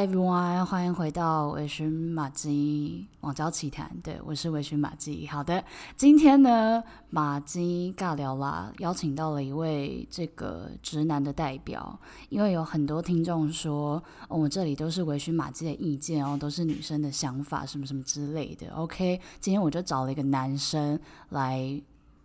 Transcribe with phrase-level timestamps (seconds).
[0.00, 3.94] Everyone，欢迎回到微醺马姬网交奇谈。
[4.02, 5.26] 对，我是微醺马姬。
[5.26, 5.62] 好的，
[5.94, 12.00] 今天呢，马姬尬聊啦，邀请到了一位这个直男的代表，
[12.30, 18.72] 因为有很多听众说，哦，我这里都是微醺马姬的意见哦，都是女生的想法，什么什么之类的。
[18.72, 20.98] OK，今天我就找了一个男生
[21.28, 21.78] 来。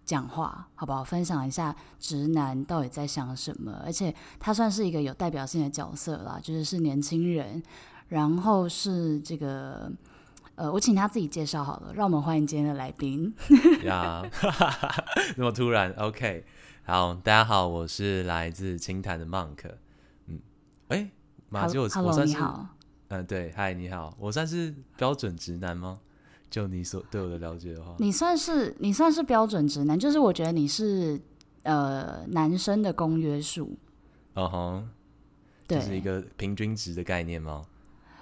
[0.06, 1.04] 讲话好不好？
[1.04, 7.62] 分享一下直男到底在想什么，而且他算是一个有代表性的角色啦，就是是年轻人，
[8.10, 9.92] 然后是这个
[10.56, 13.34] 呃，我请他自己介绍好了，让我们欢迎今天的来宾。
[13.84, 14.24] 呀，
[15.36, 16.46] 那么突然，OK，
[16.84, 19.72] 好，大家好，我是来自清谈的 Monk，
[20.28, 20.40] 嗯，
[20.90, 21.10] 哎，
[21.50, 22.68] 玛姬，我我算是，嗯、
[23.08, 26.00] 呃，对，嗨，你好，我算是标准直男吗？
[26.50, 31.20] 就你所对我的了解的话，你算是你算是标准直男，就是我觉得你是
[31.64, 33.76] 呃男生的公约数，
[34.36, 34.90] 嗯哼，
[35.68, 37.66] 对，就是一个平均值的概念吗？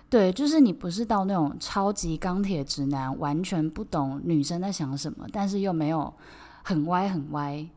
[0.09, 6.13] 对，就是你不是到那种超级钢铁直男，完全不懂女生在想什么，但是又没有
[6.63, 7.67] 很歪很歪，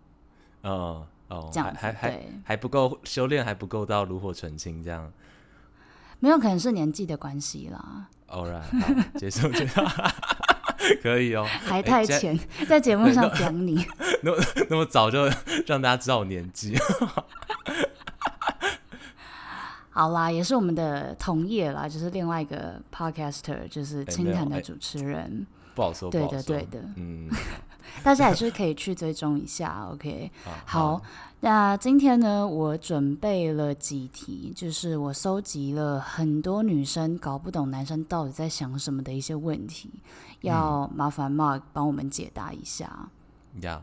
[0.62, 5.10] 嗯哦，这样还还还不够修炼，还不够到炉火纯青这样，
[6.18, 8.06] 没有可能是年纪的关系啦。
[8.28, 9.82] All right，好，接受接受。
[11.02, 13.84] 可以哦，还太浅，欸、 在节目上讲你，
[14.22, 15.24] 那么那么早就
[15.66, 16.78] 让大家知道我年纪，
[19.90, 27.28] 好啦，也是我们的同业啦，就是另外一个 podcaster，就是清谈的主持人，不好说，对的对的，嗯，
[28.04, 30.30] 大家也是可以去追踪一下， OK，
[30.64, 30.96] 好。
[30.96, 31.02] 好
[31.40, 39.90] 那今天呢，我准备了几题，就是我收集了很多女生搞不懂男生到底在想什么的一些问题，
[40.40, 43.10] 要麻烦 Mark 帮我们解答一下。
[43.60, 43.80] 要、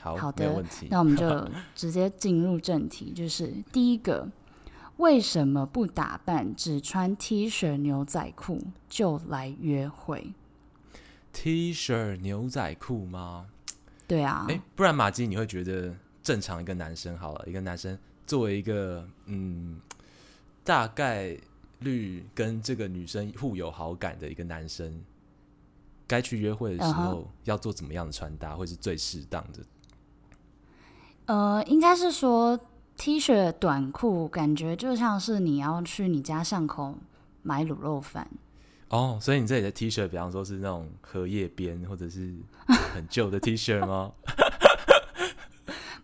[0.00, 4.26] 好的，那我们就直接进入正题， 就是第一个，
[4.96, 10.32] 为什么不打扮，只穿 T 恤牛仔裤就来约会
[11.32, 13.46] ？T 恤牛仔裤吗？
[14.06, 15.94] 对啊，哎，不然马姬你会觉得？
[16.22, 17.98] 正常一个男生好了，一个男生
[18.28, 19.80] 作为一个嗯，
[20.62, 21.36] 大概
[21.80, 25.02] 率跟这个女生互有好感的一个男生，
[26.06, 29.64] 该去约会的时候要做怎么样的穿搭会是最适当的？
[31.26, 32.56] 呃，应该是说
[32.96, 36.98] T 恤短裤，感觉就像是你要去你家巷口
[37.42, 38.30] 买卤肉饭。
[38.92, 42.34] 哦，所以你这里的 T 恤，比方说是那种荷叶边或者是
[42.94, 44.12] 很旧的 T 恤吗？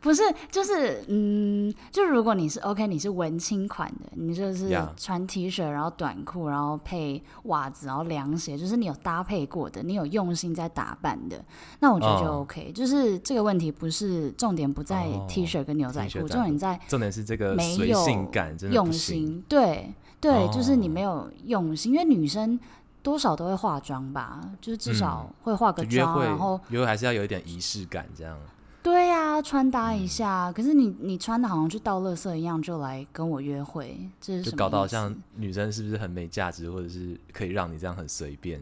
[0.01, 11.45] 不是，就是嗯，就如果你是 OK，你是文青款的，你就是穿 T 恤，然后短裤，然后配袜子，然后凉鞋，就是你有搭配过的，你有用心在打扮的，
[11.81, 12.67] 那我觉得就 OK。
[12.67, 12.75] Oh.
[12.75, 16.31] 就是这个问题不是重点，不在 T 恤跟牛仔裤，oh.
[16.31, 19.45] 重点在重点是这个没有性感，真的用心。
[19.49, 20.53] 对对，oh.
[20.53, 22.59] 就是你没有用心，因为女生
[23.03, 28.37] 多少都会化妆吧，就是至少会化个妆，然后约会还是要有一点仪式感，这样。
[28.83, 30.47] 对呀、啊，穿搭一下。
[30.49, 34.53] 嗯、可是你你穿的好像去倒垃圾一样，就来跟我约会，这是什么？
[34.53, 38.61] 就搞到像女生是不是很没价值，或者是可以让你这样很随便？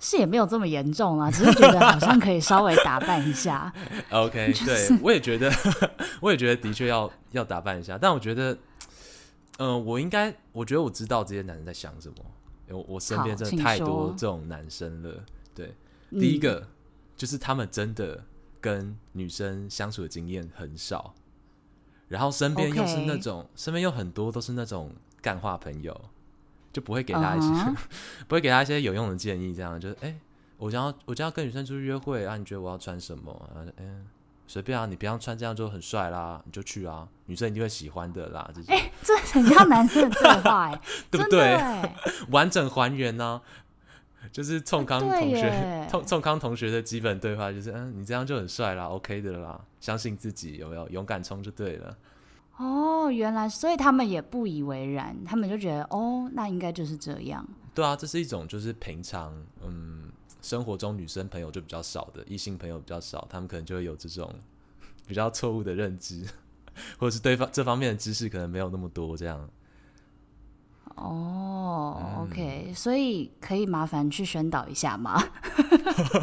[0.00, 3.72] 是也没有这么严重啊，只是觉得好像可以稍微打扮一下。
[4.10, 5.50] OK， 就是、对，我也觉得，
[6.20, 7.96] 我也觉得的确要要打扮一下。
[7.96, 8.54] 但我觉得，
[9.58, 12.16] 嗯、呃，我应该，我觉得我知道这些男人在想什么，
[12.68, 15.24] 因为我身边真的太多这种男生了。
[15.54, 15.74] 对，
[16.10, 16.68] 第一个、嗯、
[17.16, 18.24] 就是他们真的。
[18.64, 21.14] 跟女生相处的经验很少，
[22.08, 25.94] 然后身边又是那种.身边又很多都是那种干话朋友，
[26.72, 27.78] 就不会给他一些，uh -huh.
[28.26, 29.54] 不会给他一些有用的建议。
[29.54, 30.20] 这样就是，哎、欸，
[30.56, 33.30] 我将要我将要跟女生出去约会啊，你觉得我要穿什么？
[33.54, 34.04] 啊，嗯、欸，
[34.46, 38.50] 随便啊，你平常穿这样就很帅啦，你就去啊，女生一定会喜欢的啦。
[38.54, 41.58] 这些，哎、欸，这很像男生的对话、 欸，对不对？
[42.30, 43.42] 完整还原呢、啊。
[44.32, 50.88] 就是冲康同学，冲冲康同学的基本对话就是，嗯，你这样就很帅啦，OK 的啦，相信自己，有没有？
[50.88, 51.94] 勇敢冲就对了。
[52.56, 57.46] 哦，原来，所以他们也不以为然，他们就觉得，哦，那应该就是这样。
[57.74, 59.30] 对啊，这是一种就是平常，
[59.62, 60.10] 嗯，
[60.44, 64.32] 生活中女生朋友就比较少的，异性朋友比较少，他们可能就会有这种
[65.06, 66.24] 比较错误的认知，
[66.98, 69.48] 或者是对方这方面的知识可能没有那么多，这样。
[70.96, 75.20] 哦、oh，OK，嗯，所以可以麻烦去宣导一下吗？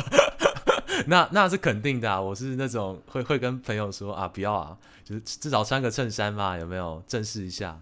[1.07, 7.77] 那那是肯定的啊，我是那种会会跟朋友说啊，不要啊，就是至少穿个衬衫嘛，有没有正式一下？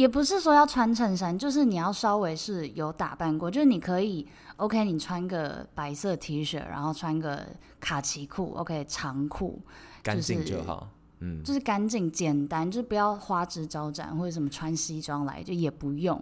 [0.00, 4.26] 也不是说要穿衬衫，就是你要稍微是有打扮过，就是你可以
[4.56, 7.46] OK，你穿个白色 T 恤，然后穿个
[7.78, 9.60] 卡其裤，OK，长裤，
[10.02, 10.88] 干净就好。
[11.18, 16.18] 嗯，就是干净简单，就不要花枝招展或者什么穿西装来，就也不用。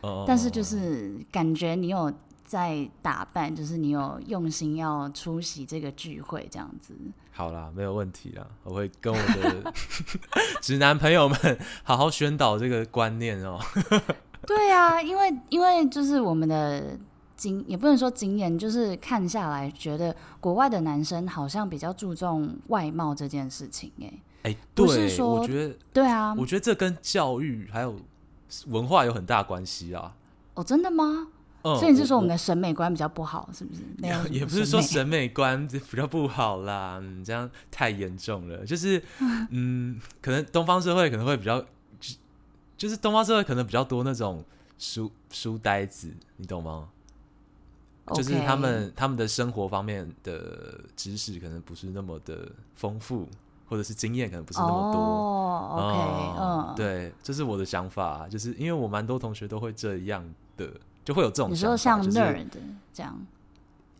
[0.00, 2.12] 哦，但是就是感觉你有
[2.50, 6.92] 在打扮，就是你有用心要出席这个聚会这样子。
[7.30, 9.72] 好啦，没有问题啦，我会跟我的
[10.60, 11.38] 直男朋友们
[11.84, 13.56] 好好宣导这个观念哦。
[14.44, 16.98] 对啊，因为因为就是我们的
[17.36, 24.06] 经也不能说经验，就是看下来觉得国外的男生好像比较注重外貌这件事情，欸，
[24.42, 27.94] 哎，哎，对，不是说我觉得对啊，我觉得这跟教育还有
[28.66, 30.16] 文化有很大关系啊。
[30.54, 31.28] 哦，真的吗？
[31.62, 33.80] 嗯，所以你是说我们的审美观比较不好，是不是？
[33.98, 38.64] 没有，也不是说审美观比较不好啦，你这样太严重了。
[38.64, 39.02] 就是，
[39.50, 41.64] 嗯，可能东方社会可能会比较。
[42.76, 44.42] 就是东方社会可能比较多那种
[44.78, 46.08] 书书呆子，
[46.38, 46.88] 你懂吗.
[48.14, 53.28] 就是他们他们的生活方面的知识可能不是那么的丰富，
[53.68, 54.98] 或者是经验可能不是那么多。
[54.98, 58.26] 哦，OK，嗯，对，这是我的想法。
[58.30, 60.24] 就是因为我蛮多同学都会这样
[60.56, 60.72] 的，
[61.10, 61.50] 就会有这种想法。
[61.50, 62.46] 你说像 nerd
[62.94, 63.26] 这样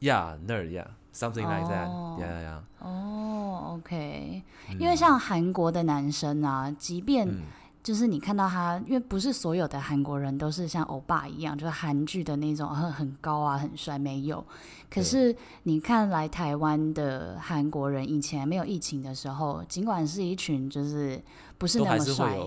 [0.01, 2.61] ？Yeah，nerd，yeah，something like that，yeah，yeah。
[2.79, 4.41] 哦，OK，
[4.79, 7.43] 因为像韩国的男生啊，即便、嗯
[7.83, 14.45] 就是你看到他，因为不是所有的韩国人都是像欧巴一样，就是韩剧的那种很很高啊、很帅，没有。
[14.89, 15.35] 可是
[15.65, 21.21] 你看来台湾的韩国人，以前没有疫情的时候，尽管是一群就是
[21.59, 22.39] 不是那么帅，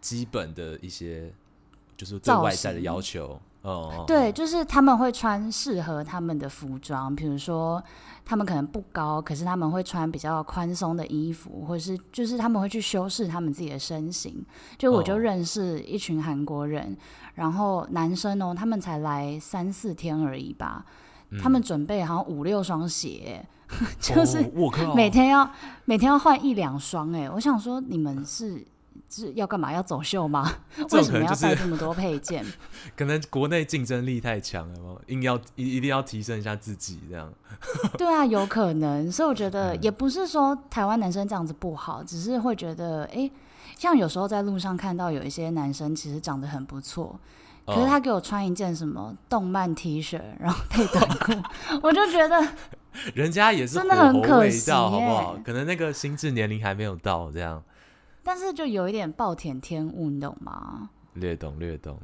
[0.00, 1.32] 基本的一些
[1.96, 3.40] 就是对外在的要求。
[3.66, 7.82] 哦，对，就是他们会穿适合他们的服装，比如说
[8.24, 14.44] 他们可能不高，可是他们会穿比较宽松的衣服，或者是就是他们会去修饰他们自己的身形。
[14.78, 16.96] 就我就认识一群韩国人，哦，
[17.34, 20.84] 然后男生哦，他们才来三四天而已吧，
[21.30, 23.44] 嗯，他们准备好像五六双鞋，
[23.98, 24.48] 就是
[24.94, 25.50] 每天要，哦，
[25.86, 27.12] 每天要换一两双。
[27.12, 28.64] 哎，我想说你们是。
[29.20, 29.72] 是要干嘛？
[29.72, 30.52] 要走秀吗？
[30.92, 32.44] 为什么要带这么多配件？
[32.96, 37.32] 可能国内竞争力太强了，硬要一一定要提升一下自己这样。
[37.96, 39.10] 对啊，有可能。
[39.10, 43.32] 所以我觉得也不是说台湾男生这样子不好，只是会觉得，哎、欸，
[43.76, 47.18] 像有时候在路上看到有一些男生其实长得很不错，
[47.66, 51.32] 可是他给我穿一件什么动漫 T 恤，然后配短裤，
[51.82, 52.46] 我就觉得
[53.14, 55.36] 人家也是真的很可惜，好不好？
[55.44, 57.62] 可能那个心智年龄还没有到这样。
[58.26, 60.90] 但是就有一点暴殄天物，你懂吗？
[61.14, 61.96] 略懂略懂。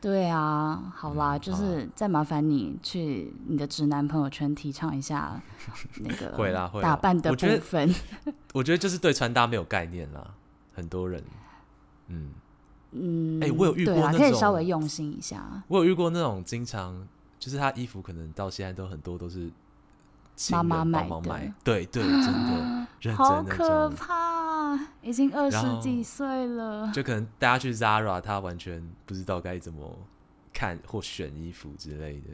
[0.00, 5.40] 对啊，好啦，嗯、就是再麻烦你去你的直男朋友圈提倡一下
[6.02, 7.88] 那个会啦会打扮的部分。
[8.24, 10.34] 我， 我觉得就是对穿搭没有概念啦，
[10.74, 11.22] 很多人。
[12.08, 12.32] 嗯
[12.90, 15.62] 嗯，哎、欸，我有遇过那种，可以稍微用心一下。
[15.68, 17.06] 我有遇过那种经常
[17.38, 19.48] 就是他衣服可能到现在都很多都是
[20.50, 24.31] 妈妈买的，对对，真的 认真好可怕。
[25.02, 29.98] 已经二十几岁了，就可能大家去 Zara，他完全不知道该怎么
[30.52, 32.28] 看或选衣服之类的。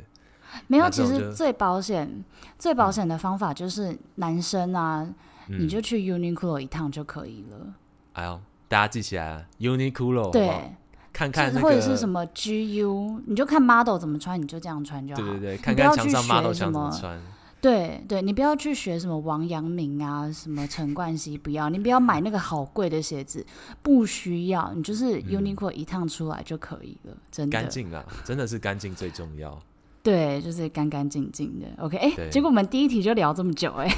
[0.67, 2.25] 没有，其实最保险、
[2.59, 5.07] 最保险的方法就是男生啊，
[5.49, 7.75] 嗯、你就去 Uniqlo 一趟就可以了。
[8.15, 10.73] 哎呦，大家记起来，Uniqlo 对，好好
[11.13, 15.21] 看看、那个、或者是什么 GU，你就看 model 怎么穿，你就这样穿就好。
[15.21, 17.21] 对对对，看看墙上 model 想怎么穿。
[17.61, 23.45] 对对，你不要去学什么王阳明啊，什么陈冠希，不要，你不要买那个好贵的鞋子，
[23.83, 27.61] 不需要，你就是 Uniqlo 一趟出来就可以了，嗯、真的。
[27.61, 29.59] 干净啊，真的是干净最重要。
[30.01, 31.67] 对，就是干干净净的。
[31.83, 33.93] OK，哎，结果我们第一题就聊这么久，哎，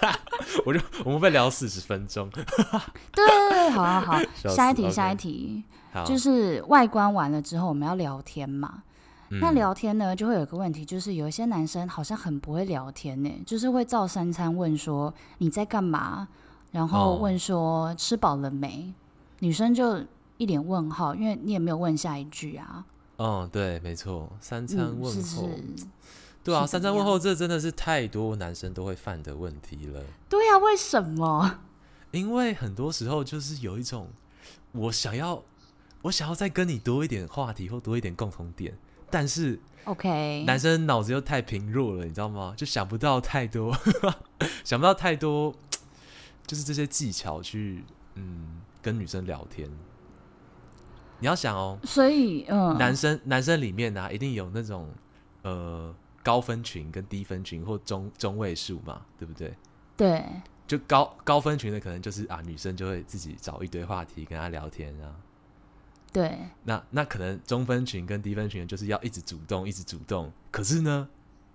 [0.64, 2.28] 我就我们被聊四十分钟。
[2.30, 2.44] 对
[3.12, 5.64] 对对，好好好，下一题，下一题.
[6.06, 8.82] 就是外观完了之后，我们要聊天嘛。
[9.30, 16.26] 那聊天呢，就会有个问题，就是有一些男生好像很不会聊天呢，就是会照三餐问说你在干嘛，
[16.72, 18.92] 然后问说吃饱了没，
[19.40, 20.02] 女生就
[20.38, 22.84] 一脸问号，因为你也没有问下一句啊。
[23.18, 25.86] 嗯，对，没错，三餐问候，嗯、是是
[26.42, 30.02] 对啊，三餐问候这真的是太多男生都会犯的问题了。
[30.28, 31.60] 对啊，为什么？
[32.12, 34.08] 因为很多时候就是有一种
[34.72, 35.42] 我想要，
[36.02, 38.78] 我想要再跟你多一点话题或多一点共同点。
[39.10, 42.54] 但是，OK，男生脑子又太贫弱了，你知道吗？
[42.56, 43.76] 就想不到太多，
[44.64, 45.54] 想不到太多，
[46.46, 47.84] 就是这些技巧去，
[48.14, 49.68] 嗯，跟女生聊天。
[51.20, 54.88] 你要想哦，所以，嗯，男生男生里面呢、啊，一定有那种
[55.42, 59.52] 呃高分群跟低分群或中中位数嘛，对不对？
[59.96, 60.24] 对，
[60.66, 65.10] 就高高分群的可能就是啊，女生就会自己找一堆话题跟他聊天啊。
[66.12, 70.32] 对，那那可能中分群跟低分群就是要一直主动，一直主动。
[70.50, 71.08] 可是呢，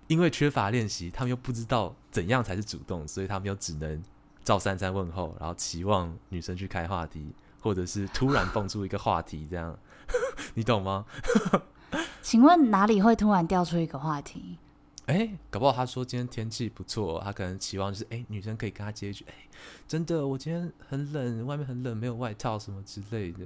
[0.06, 4.02] 因为缺乏练习，他们又不知道怎样才是主动，所以他们又只能
[4.44, 9.76] 照三三问候，然后期望女生去开话题，或者是突然蹦出一个话题，这样，
[10.54, 11.04] 你懂吗？
[12.22, 14.58] 请问哪里会突然掉出一个话题？
[15.06, 19.48] 哎、欸，搞不好他说今天天气不错，他可能期望就是哎、欸，女生可以跟他接一句，哎、欸，
[19.86, 23.44] 真的，我今天很冷，外面很冷，没有外套什么之类的，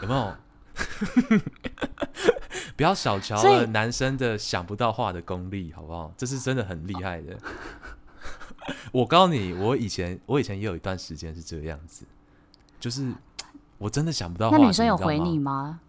[0.00, 0.34] 有没有？
[2.76, 6.12] 不要小瞧了男生的想不到话的功力，好不好？
[6.16, 7.36] 这是真的很厉害的。
[8.90, 12.06] 我告诉你，我以前我以前也有一段时间是这个样子，
[12.80, 13.12] 就是
[13.78, 14.56] 我真的想不到话。
[14.56, 15.80] 那女生有回你吗？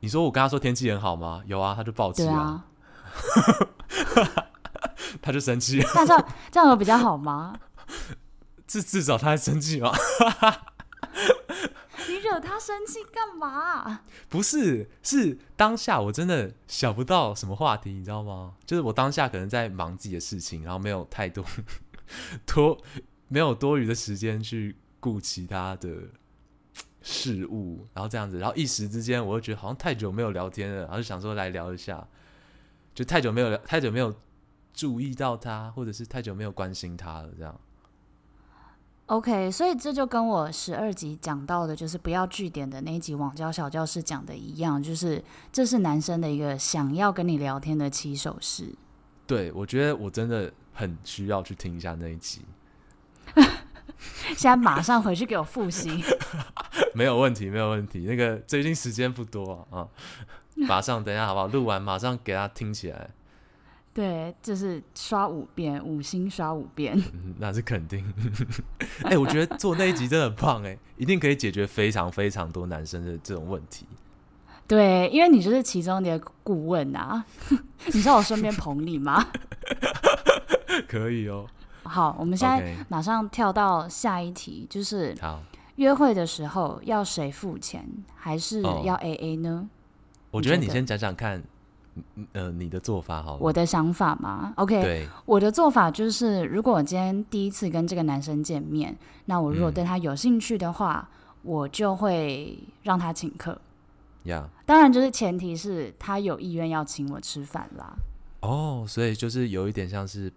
[0.00, 1.42] 你说我跟她说天气很好吗？
[1.46, 2.64] 有啊，她就暴气啊，
[5.20, 5.78] 他就生气。
[5.94, 7.54] 那这样这样有比较好吗？
[8.66, 9.92] 至至少她还生气吗？
[12.36, 14.02] 惹他生气干嘛？
[14.28, 18.54] 不是，是当下我真的想不到什么话题，你知道吗？
[18.66, 21.44] 就是我当下可能在忙自己的事情，然后没有太 多
[22.46, 22.78] 多
[23.28, 26.02] 没有多余的时间去顾其他的
[27.00, 32.06] 事物，然后这样子，然后一时之间，我就觉得好像太久没有聊天了，然后就想说来聊一下，
[32.94, 34.14] 就太久没有聊，太久没有
[34.74, 37.60] 注意到他，或者是太久没有关心他了，这样。
[39.06, 45.22] OK，所以这就跟我十二集讲到的，就是不要据点的那一集网交小教室讲的一样，就是
[45.52, 48.74] 这是男生的一个想要跟你聊天的起手式。
[49.24, 52.42] 对，我觉得我真的很需要去听一下那一集。
[54.36, 56.02] 现在马上回去给我复习。
[56.92, 58.00] 没有问题，没有问题。
[58.00, 59.88] 那个最近时间不多啊，啊，
[60.56, 61.46] 马上等一下好不好？
[61.46, 63.10] 录完马上给他听起来。
[63.96, 68.04] 对，就是刷五遍，五星刷五遍，嗯、那是肯定。
[69.02, 73.86] 哎、欸，我觉得做那一集真的很棒，哎，一定可以解决非常非常多男生的这种问题。
[74.68, 77.24] 对，因为你就是其中的顾问啊，
[77.86, 79.28] 你知道我身边捧你吗？
[80.86, 81.46] 可以哦。
[81.82, 85.40] 好，我们现在马上跳到下一题，就是好，
[85.76, 87.82] 约会的时候要谁付钱，
[88.14, 89.66] 还是要 AA 呢？
[90.30, 91.42] 我觉得你先讲讲看。
[92.32, 103.58] 呃，你的做法好，我的想法嘛，OK，对，我的做法就是，如果我今天第一次跟这个男生见面，那我如果对他有兴趣的话，嗯、我就会让他请客。
[104.24, 107.94] 呀.当然就是前提是他有意愿要请我吃饭啦。
[108.40, 110.32] 哦，所以就是有一点像是，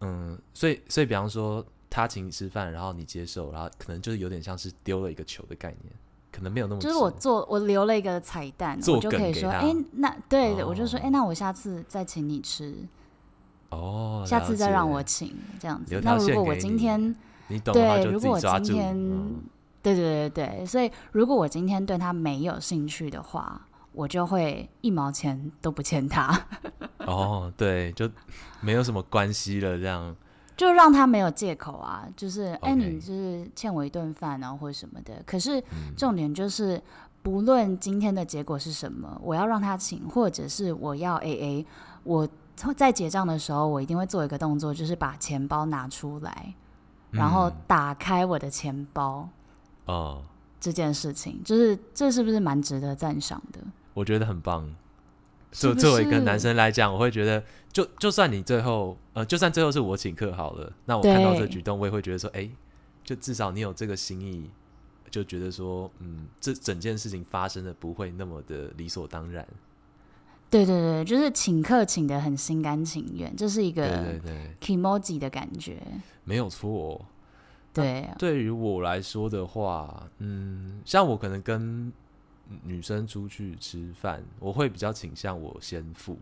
[0.00, 5.92] 嗯，所以所以比方说他请你吃饭，然后你接受，然后可能就是有点像是丢了一个球的概念。
[6.34, 12.74] 可能没有那么，就是我做我留了一个彩蛋，我就可以说，哎、欸，那对，哦、我就说，哎、欸，那我下次再请你吃，
[13.68, 16.00] 哦，下次再让我请这样子。
[16.02, 17.14] 那如果我今天，
[17.46, 19.42] 你懂对，如果我今天，嗯、
[19.80, 23.60] 对对对对，所以如果我今天对他没有兴趣的话，
[23.92, 26.36] 我就会一毛钱都不欠他。
[27.06, 28.10] 哦，对，就
[28.60, 30.16] 没有什么关系了，这样。
[30.56, 35.22] 就让他没有借口啊，就是哎你就是欠我一顿饭啊，或者什么的。
[35.26, 35.62] 可是
[35.96, 36.80] 重点就是，
[37.22, 41.64] 不论今天的结果是什么，我要让他请，或者是我要 AA，
[42.04, 42.28] 我
[42.76, 46.54] 在结账的时候，我一定会做一个动作，就是把钱包拿出来，
[47.10, 49.28] 然后打开我的钱包。
[49.86, 50.22] 哦，
[50.60, 53.58] 这件事情就是这是不是蛮值得赞赏的？
[53.92, 54.72] 我觉得很棒。
[55.54, 57.40] 作作为一个男生来讲，我会觉得
[57.72, 62.50] 就，就就算你最后，呃，就算最后是我请客好了，那我看到这举动，我也会觉得说，哎对，
[63.04, 64.50] 就至少你有这个心意，
[65.10, 69.46] 就觉得说，嗯，这整件事情发生的不会那么的理所当然。
[70.50, 75.80] 对对对，就是请客请的很心甘情愿，这是一个对对 kimoji 的感觉，
[76.24, 77.00] 没有错哦。
[77.72, 81.92] 对，对于我来说的话，嗯，像我可能跟。
[82.62, 86.18] 女生出去吃饭，我会比较倾向我先付。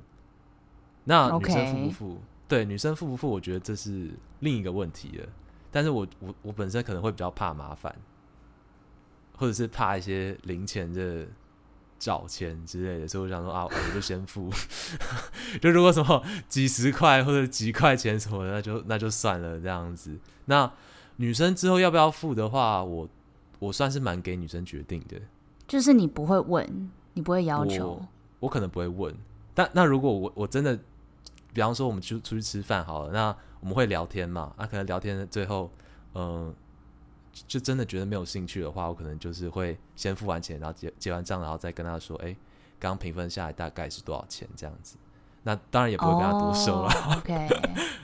[1.04, 3.28] 那女生付不付.对，女生付不付？
[3.28, 4.10] 我觉得这是
[4.40, 5.28] 另一个问题了。
[5.70, 7.94] 但是我我我本身可能会比较怕麻烦，
[9.36, 11.26] 或者是怕一些零钱的
[11.98, 14.50] 找钱之类的，所以我想说啊， 我就先付。
[15.60, 20.18] 就如果什么几十块或者几块钱什么的，那就那就算了这样子。
[20.44, 20.70] 那
[21.16, 23.08] 女生之后要不要付的话，我
[23.58, 25.20] 我算是蛮给女生决定的。
[25.66, 27.88] 就是你不会问，你不会要求。
[27.88, 28.08] 我，
[28.40, 29.14] 我可能不会问，
[29.54, 30.78] 但那如果我我真的，
[31.52, 34.52] 比方说我们出出去吃饭好了，那我们会聊天嘛？
[34.58, 35.70] 那、啊、可能聊天最后，
[36.14, 36.54] 嗯、呃，
[37.46, 42.36] 就真的觉得没有兴趣的话，我可能就是会先付完钱，然后结结完账，然后再跟他说，哎、欸，
[42.78, 44.96] 刚刚评分下来大概是多少钱这样子。
[45.44, 46.88] 那当然也不会跟他多收了。
[47.04, 47.48] Oh, OK，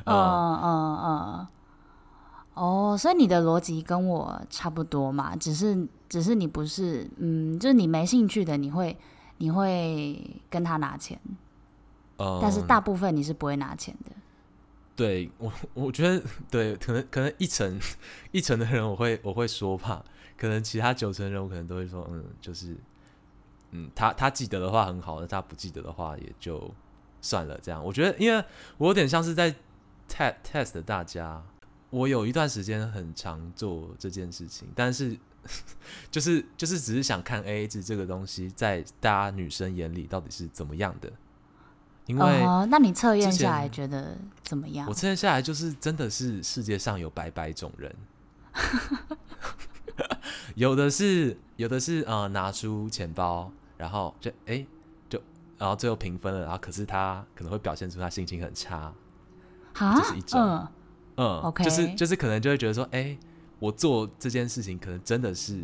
[0.07, 0.17] 嗯
[0.63, 1.47] 嗯嗯。
[2.59, 8.97] 哦，所以你的逻辑跟我差不多嘛，只是只是你不是，嗯，就是你没兴趣的，你会
[9.37, 11.17] 你会跟他拿钱，
[12.17, 14.11] 嗯，但是大部分你是不会拿钱的。
[14.97, 17.79] 对我，我觉得对，可能可能一层
[18.33, 20.05] 一层的人我会我会说吧，
[20.37, 22.77] 可能其他九成人我可能都会说，嗯，就是，
[23.71, 26.75] 嗯，他他记得的话很好，那他不记得的话也就
[27.23, 27.57] 算了。
[27.63, 28.45] 这样，我觉得，因为
[28.79, 29.55] 我有点像是在
[30.09, 31.41] test test 大家。
[31.91, 35.17] 我有一段时间很常做这件事情，但是
[36.11, 41.11] 就是就是只是想看 AA 制这个东西在大家女生眼里到底是怎么样的。
[42.07, 44.89] 因为，uh-huh, 那你测验下来觉得怎么样？
[44.89, 47.95] 我测验下来就是真的是世界上有百百种人，
[50.57, 54.67] 有的是有的是呃拿出钱包，然后就哎、欸、
[55.11, 55.21] 就
[55.59, 58.91] 然后最后评分了，然后可是他可能会表现出他心情很差，
[59.75, 60.67] 这是一种嗯，
[61.19, 61.65] 嗯，okay.
[61.65, 63.19] 就是就是可能就会觉得说，哎、欸，
[63.59, 65.61] 我做这件事情可能真的是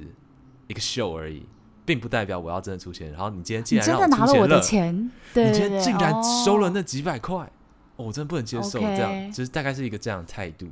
[0.66, 1.46] 一个秀而已。
[1.86, 7.50] 并不代表我要真的出钱，然后你今天竟然让我出钱了，真的拿了我的钱，对你今天竟然收了那几百块，哦
[7.96, 9.34] 哦，我真的不能接受这样，okay.
[9.34, 10.66] 就是大概是一个这样的态度。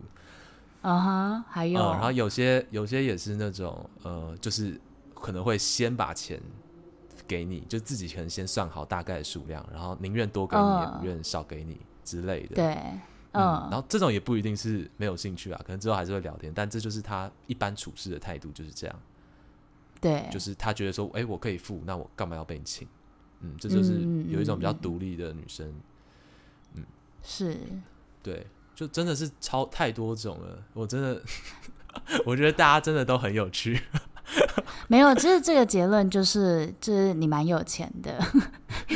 [0.81, 4.81] 啊哈，还有，呃，然后有些有些也是那种呃，就是
[5.15, 6.41] 可能会先把钱
[7.29, 12.55] 给你，就自己可能先算好大概的数量，然后宁愿多给你，也不愿少给你之类的。
[12.55, 12.79] 对，
[13.33, 19.01] 嗯，嗯，然后这种也不一定是没有兴趣啊，可能之后还是会聊天，但这就是他一般处事的态度，就是这样。
[20.01, 22.87] 对，就是他觉得说，哎、欸，我可以付，那我干嘛要被你请？
[23.41, 25.73] 嗯，这就是有一种比较独立的女生，
[26.75, 26.85] 嗯，
[27.23, 27.57] 是，
[28.23, 30.62] 对，就真的是超太多种了。
[30.73, 31.23] 我真的，
[32.27, 33.81] 我觉得大家真的都很有趣。
[34.88, 38.19] 没有，其实这个结论就是，就是你蛮有钱的，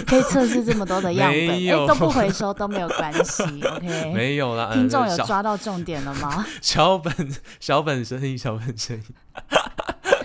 [0.07, 3.43] 可以测试这么多的样本，哎、欸，都不回收都没有关系。
[3.63, 4.71] OK， 没有啦。
[4.73, 6.45] 听众有抓到重点了吗？
[6.63, 7.13] 小本
[7.61, 9.03] 小本生意，小本生意。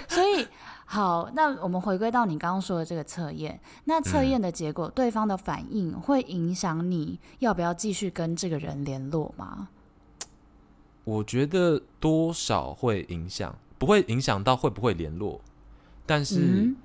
[0.07, 0.47] 所以。
[0.83, 9.69] 好，那我们回归到你刚刚说的这个测验，那测验的结果，嗯，对方的反应会影响你要不要继续跟这个人联络吗？
[11.05, 15.41] 我觉得多少会影响，不会影响到会不会联络，
[16.05, 16.75] 但是嗯，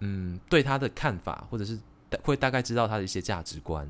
[0.00, 1.78] 嗯，对他的看法，或者是
[2.22, 3.86] 会大概知道他的一些价值观。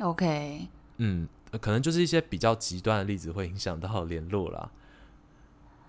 [0.00, 1.26] OK，嗯，
[1.62, 4.70] 可能就是一些比较极端的例子会影响到联络啦。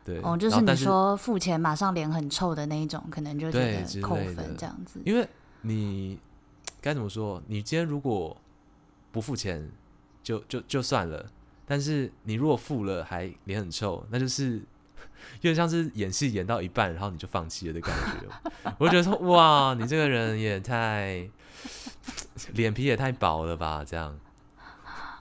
[0.06, 5.02] 对，哦，就是你说付钱马上脸很臭的那一种，可能就觉得扣分这样子。
[5.04, 5.28] 因为
[5.64, 6.18] 你
[6.80, 7.44] 该怎么说？
[7.48, 8.38] 你今天如果
[9.12, 9.70] 不付钱
[10.24, 11.30] 就就就算了，
[11.66, 14.62] 但是你如果付了还脸很臭，那就是
[15.42, 18.72] 有点像是演戏演到一半，然后你就放弃了的感觉。
[18.78, 21.30] 我觉得说，哇，你这个人也太
[22.54, 23.84] 脸皮也太薄了吧？
[23.86, 24.18] 这样。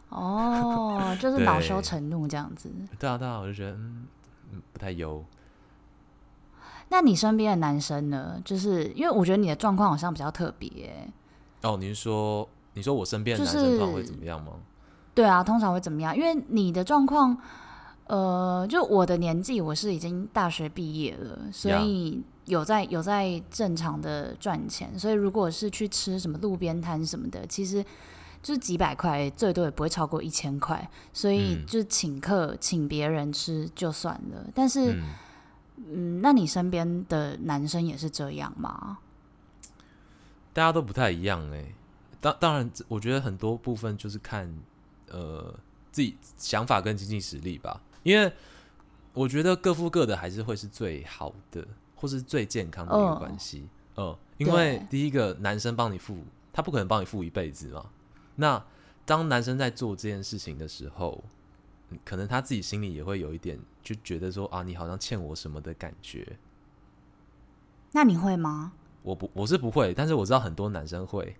[0.08, 2.70] 哦，就是恼羞成怒这样子。
[2.98, 4.06] 对啊，对啊，我就觉得嗯。
[4.72, 5.24] 不太优。
[6.90, 8.40] 那你身边的男生呢？
[8.44, 11.08] 就是因为我觉得你的状况好像比较特别。
[11.62, 14.52] 哦，你是说你说我身边的男生通常会怎么样吗？
[15.12, 16.16] 对啊，通常会怎么样？
[16.16, 17.36] 因为你的状况，
[18.06, 24.98] 呃，就我的年纪，我是已经大学毕业了，所以有在有在正常的赚钱。
[24.98, 27.84] 所以如果是去吃什么路边摊什么的，其实。
[28.42, 34.46] 就是几百块，最多也不会超过一千块，所以就请客、嗯、请别人吃就算了。
[34.54, 35.02] 但是，嗯，
[35.78, 38.98] 嗯，那你身边的男生也是这样吗？
[40.52, 41.74] 大家都不太一样哎、欸。
[42.20, 44.54] 当当然，我觉得很多部分就是看
[45.10, 45.58] 呃
[45.90, 47.80] 自己想法跟经济实力吧。
[48.04, 48.32] 因为
[49.12, 53.68] 我觉得各付各的还是会是最好的，或是最健康的一个关系。
[53.96, 56.18] 嗯、呃，因为第一个男生帮你付，
[56.52, 57.86] 他不可能帮你付一辈子嘛。
[58.36, 58.64] 那
[59.04, 61.24] 当男生在做这件事情的时候，
[62.04, 66.36] 可能他自己心里也会有一点，就觉得说啊，你好像欠我什么的感觉。
[67.92, 68.72] 那你会吗？
[69.02, 71.36] 我不，我是不会，但是我知道很多男生会。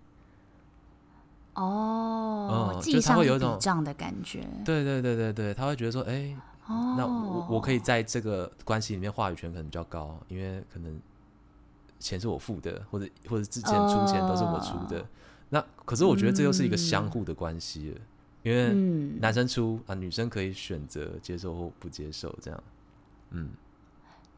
[1.54, 4.46] 哦，嗯，就他会有一种这样的感觉。
[4.64, 11.00] 对对对对对，他会觉得说，哎，欸，哦，那我我可以在这个关系里面话语权可能比较高，因为可能
[11.98, 15.00] 钱是我付的，或者或者之前出钱都是我出的。
[15.00, 15.06] 哦
[15.50, 18.02] 那可是我觉得这又是一个相互的关系了，嗯，
[18.42, 18.74] 因为
[19.20, 22.64] 男生出啊，女生可以选择接受或不接受，这样，
[23.30, 23.50] 嗯，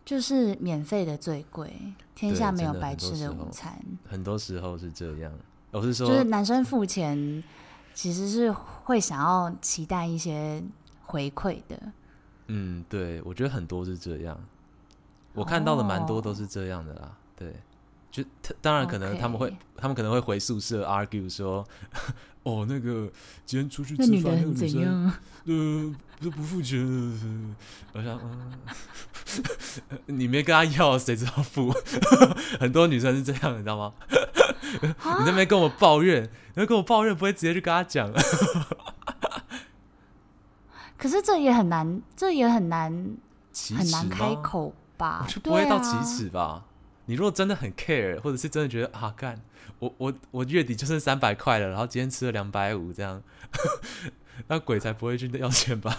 [0.04, 1.72] 就是免费的最贵，
[2.14, 5.32] 天下没有白吃的午餐，很多时候是这样。
[5.70, 7.42] 我是说，就是男生付钱，
[7.94, 10.62] 其实是会想要期待一些
[11.06, 11.80] 回馈的。
[12.48, 14.38] 嗯，对，我觉得很多是这样，
[15.34, 17.54] 我看到的蛮多都是这样的啦，对。
[18.08, 18.24] 就
[18.62, 21.62] 当然可能他们会.他们可能会回宿舍 argue 说，
[22.44, 23.10] 哦，那个
[23.44, 25.12] 今天出去吃饭，那个女生，
[25.44, 26.80] 呃，都不付钱。
[27.92, 28.52] 我想，嗯，
[30.18, 31.70] 你没跟他要，谁知道付？
[32.58, 33.92] 很多女生是这样，你知道吗？
[34.80, 38.10] 你那边跟我抱怨，你跟我抱怨，不会直接去跟他讲。
[41.06, 42.90] 可是这也很难，这也很难，
[43.78, 45.22] 很难开口吧？
[45.24, 46.40] 我就不会到启齿吧？
[46.42, 46.64] 啊、
[47.04, 49.40] 你如果真的很 care，或者是真的觉得啊，干，
[49.78, 53.22] 我我我月底就剩三百块了，然后今天吃了两百五，这样，
[54.48, 55.96] 那鬼才不会去要钱吧？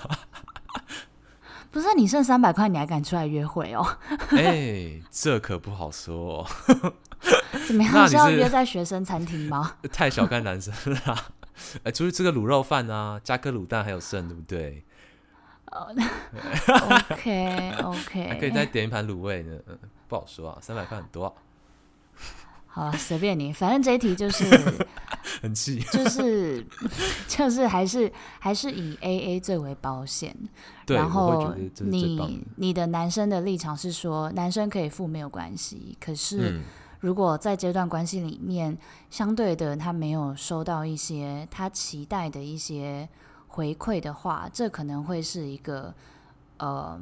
[1.72, 3.88] 不是你剩三百块，你还敢出来约会哦？
[4.36, 6.94] 哎、欸，这可不好说、哦。
[7.66, 8.06] 怎么样？
[8.10, 9.78] 是要约在学生餐厅吗？
[9.90, 11.00] 太小看男生了。
[11.76, 14.84] 哎、欸，出去吃个卤肉饭啊，加颗卤蛋还有剩，对不对
[17.12, 19.58] OK OK，还可以再点一盘卤味呢。
[20.08, 21.34] 不好说啊，三百块很多、啊。
[22.68, 24.46] 好，随便你，反正这一题就是
[25.42, 26.66] 很气，就是
[27.28, 30.36] 就是还是还是以 AA 最为保险。
[30.86, 36.52] 对，然后你你的男生的立场是说，男生可以付没有关系，可是。
[36.52, 36.64] 嗯
[37.00, 38.76] 如果在这段关系里面，
[39.12, 43.08] 相对的他没有收到一些他期待的一些
[43.58, 45.92] 回馈的话，这可能会是一个，
[46.58, 47.00] 嗯、呃，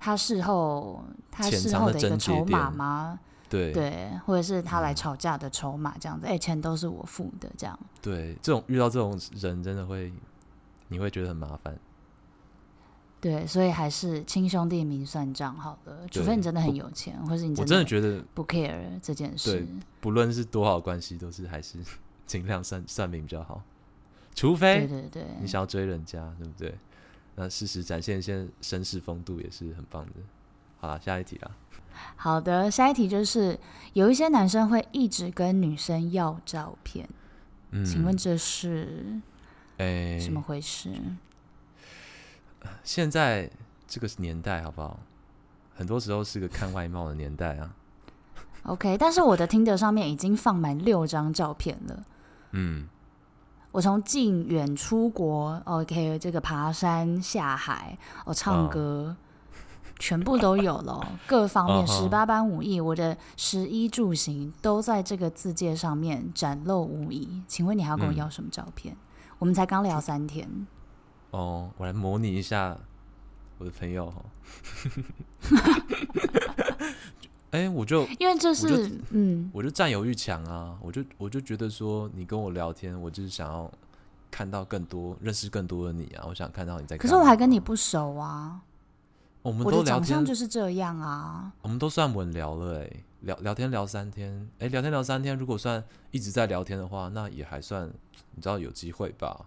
[0.00, 3.20] 他事后他事后的一个筹码吗？
[3.48, 7.78] 对对，或者是他来吵架的筹码这样子，哎、嗯，钱都是我付的这样。
[8.02, 10.12] 对，这种遇到这种人真的会，
[10.88, 11.78] 你会觉得很麻烦。
[13.20, 16.08] 对，所以还是亲兄弟明算账好了。
[16.10, 19.52] 除非你真的很有钱，或是你我真的觉得不 care 这件事。
[19.52, 19.68] 对，
[20.00, 21.78] 不论是多好关系，都是还是
[22.26, 23.62] 尽量算算明比较好。
[24.34, 26.74] 除非对对对，你想要追人家，对不对？
[27.36, 30.12] 那适时展现一些绅士风度也是很棒的。
[30.80, 31.50] 好了，下一题啦。
[32.16, 33.58] 好的，下一题就是
[33.92, 37.08] 有一些男生会一直跟女生要照片，
[37.70, 39.20] 嗯，请问这是
[39.78, 40.90] 哎什么回事？
[40.90, 43.50] 欸现在
[43.88, 45.00] 这个年代好不好？
[45.74, 47.74] 很多时候是个看外貌的年代啊。
[48.64, 52.04] OK，但是我的 Tinder 上面已经放满六张照片了。
[52.50, 52.86] 嗯，
[53.72, 59.16] 我从近远出国，OK，这个爬山下海，我、哦、唱歌，哦、
[59.98, 61.00] 全部都有了。
[61.26, 67.42] 各方面十八般武艺，我的食衣住行都在这个字界上面展露无遗。
[67.46, 68.92] 请问你还要跟我要什么照片？
[68.92, 68.98] 嗯、
[69.38, 70.66] 我们才刚聊三天。
[71.30, 72.76] 哦，我来模拟一下
[73.58, 74.22] 我的朋友哈。
[77.50, 83.70] 哎、欸，我就因为这是嗯，我就占有欲强啊，我就我就觉得说你跟我聊天，我就是想要
[84.30, 86.96] 看到更多、认识更多的你啊，我想看到你在。
[86.96, 88.60] 可是我还跟你不熟啊，
[89.42, 95.82] 我们都聊就是这样啊，我们都算稳聊了哎、欸，聊聊天聊三天，哎、欸，聊天聊三天，如果算
[96.12, 97.90] 一直在聊天的话，那也还算
[98.34, 99.44] 你知道有机会吧。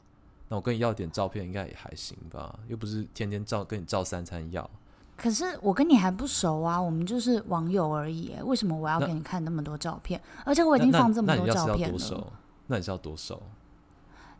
[0.49, 2.59] 那我跟你要点照片，应该也还行吧？
[2.67, 4.69] 又不是天天照跟你照三餐要。
[5.15, 8.33] 可是我跟你还不熟啊，我们就是网友而已。
[8.43, 10.19] 为什么我要给你看那么多照片？
[10.45, 11.73] 而且我已经放这么多照片了。
[11.73, 12.33] 那你要多熟？
[12.67, 13.41] 那你是要多熟？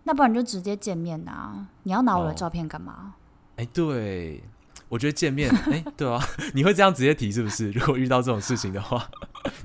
[0.04, 1.68] 那不然就直接见面啊！
[1.84, 3.14] 你要拿我的照片干嘛？
[3.56, 4.44] 哎、哦欸，对，
[4.90, 6.20] 我觉得见面， 哎、欸，对啊，
[6.54, 7.72] 你会这样直接提是不是？
[7.72, 9.08] 如果遇到这种事情的话，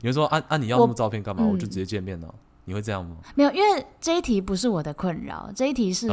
[0.00, 1.42] 你会说啊啊，你要那么照片干嘛？
[1.42, 2.32] 我，嗯、我就直接见面了。
[2.66, 3.16] 你会这样吗？
[3.34, 6.08] 没有，因为这一题不是我的困扰，这一题是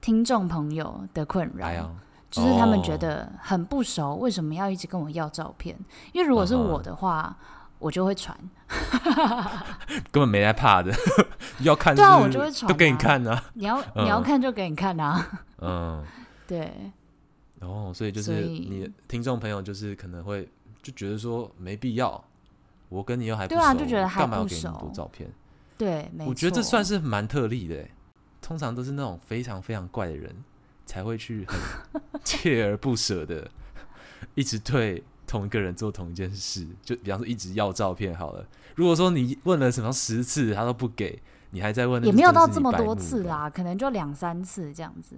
[0.00, 1.96] 听众朋友的困扰，嗯、
[2.30, 5.76] 就是他们觉得很不熟，为什么要一直跟我要照片？
[6.12, 7.46] 因为如果是我的话，嗯、
[7.80, 8.36] 我就会传，
[10.12, 10.92] 根本没在怕的，
[11.60, 13.42] 要看对啊，我就会传，都给你看啊。
[13.54, 16.04] 你要你要看就给你看啊，嗯，
[16.46, 16.72] 对。
[17.60, 20.48] 哦，所以就是你的听众朋友就是可能会
[20.82, 22.22] 就觉得说没必要，
[22.88, 25.30] 我跟你又还不熟，对啊，就觉得还不熟，干嘛要给你那么多照片？
[25.76, 27.84] 对，我觉得这算是蛮特例的。
[28.42, 30.34] 通常都是那种非常非常怪的人
[30.90, 31.56] 才会去很
[32.24, 33.48] 锲而不舍的
[34.34, 36.66] 一直对同一个人做同一件事。
[36.82, 38.44] 就比方说，一直要照片好了。
[38.74, 45.14] 如果说你问了什么十次他都不给，你还在问，也没有到这么多次啦，可能就两三次这样子。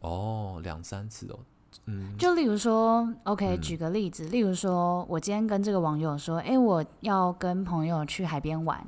[0.00, 1.38] 哦，两三次哦，
[1.86, 2.14] 嗯。
[2.18, 8.86] 就例如说，OK，举个例子，嗯、例如说，我今天跟这个网友说，哎、欸，我要跟朋友去海边玩。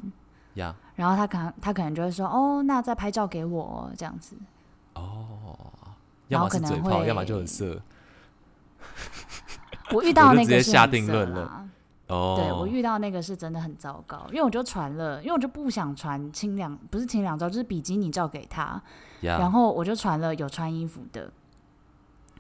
[0.57, 4.37] 呀.然后他可能他可能就会说，哦，那再拍照给我这样子。
[4.95, 5.57] 哦，
[6.33, 7.81] 要么是嘴炮，要么就很色。
[9.93, 11.69] 我遇 到那个是直接下定论了。
[12.09, 18.83] 哦，对，我遇到那个是真的很糟糕，因为我就传了，因为我就不想传清凉，不是清凉照，就是比基尼照给他。
[19.21, 21.33] 然后我就传了有穿衣服的，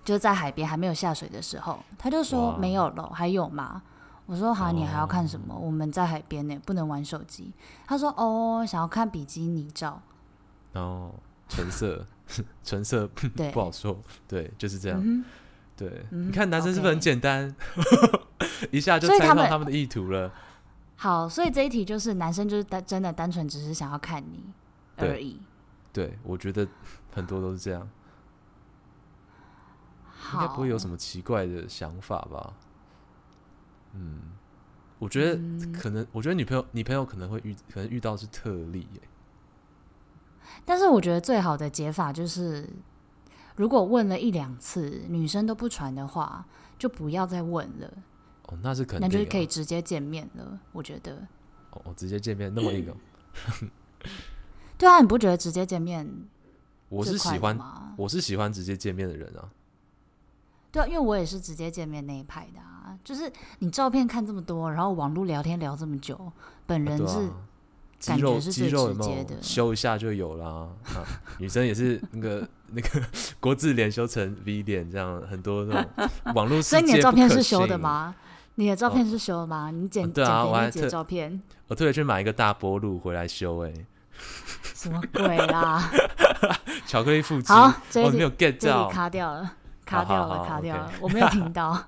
[0.04, 3.82] 就是在海边还没有下水的时候，他就说.没有了，还有吗？
[4.26, 5.54] 我说好，你还要看什么？
[5.54, 7.52] 我们在海边呢，不能玩手机。
[7.86, 10.02] 他说哦，想要看比基尼照。
[10.74, 11.12] 哦，
[11.48, 12.06] 橙色，
[12.64, 14.00] 纯色，对，不好说。
[14.28, 15.24] 对，就是这样。
[15.76, 17.54] 对，你看男生是不是很简单？
[18.70, 20.32] 一下就猜到他们的意图了。
[20.96, 24.44] 好，所以这一题就是男生就是单真的单纯只是想要看你
[24.96, 25.40] 而已。
[25.92, 26.66] 对，我觉得
[27.12, 27.88] 很多都是这样。
[30.34, 32.54] 应该不会有什么奇怪的想法吧？
[33.92, 34.20] 嗯，
[34.98, 35.34] 我觉得
[35.72, 39.00] 可能，嗯、我觉得女朋友，女朋友可能会遇，可能遇到是特例耶。
[40.64, 42.68] 但是我觉得最好的解法就是，
[43.56, 46.44] 如果问了一两次，女生都不传的话，
[46.78, 47.92] 就不要再问了。
[48.48, 50.58] 哦，那是肯定，那就是可以直接见面了。
[50.72, 51.26] 我觉得。
[51.70, 52.94] 哦，直接见面那么一个。
[54.78, 56.08] 对啊，你不觉得直接见面？
[56.88, 57.58] 我是喜欢，
[57.96, 59.48] 我是喜欢直接见面的人啊。
[60.70, 62.98] 对啊，因为我也是直接见面那一派的啊。
[63.02, 66.32] 就是你照片看这么多，然后网络聊天聊这么久，
[66.66, 67.30] 本人是。
[68.02, 70.46] 肌肉肌肉有没有修一下就有啦？
[70.46, 71.06] 啊，
[71.38, 73.00] 女生也是那个那个
[73.38, 76.60] 国字脸修成 V 脸，这样很多那种 网络。
[76.60, 78.12] 所以你的照片是修的吗？
[78.56, 79.70] 你的照片是修的吗？
[79.70, 83.64] 你剪对啊，我还剪照片， 我特别去买一个大波路回来修。
[83.64, 83.72] 哎，
[84.74, 85.88] 什么鬼啦？
[86.84, 89.52] 巧克力腹肌，好，这里没有 get 到，卡掉了，
[89.86, 91.80] 卡掉了，卡掉了，我没有听到。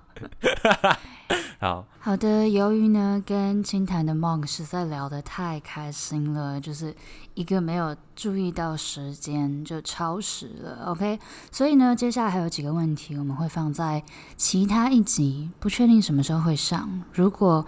[2.01, 6.95] 好的，由于呢跟清谈的 Monk 实在聊得太开心了，就是
[7.35, 11.19] 一个没有注意到时间就超时了，OK，
[11.51, 14.03] 所以呢接下来还有几个问题我们会放在
[14.37, 16.89] 其他一集，不确定什么时候会上。
[17.13, 17.65] 如果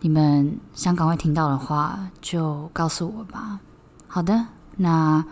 [0.00, 3.60] 你们想赶快听到的话，就告诉我吧。
[4.06, 5.24] 好的，那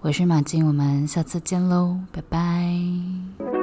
[0.00, 3.57] 我是马金，我们下次见喽，拜拜。